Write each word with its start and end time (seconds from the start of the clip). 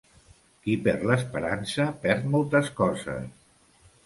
Qui 0.63 0.77
perd 0.87 1.05
l'esperança, 1.11 1.85
perd 2.07 2.27
moltes 2.37 2.73
coses. 2.81 3.31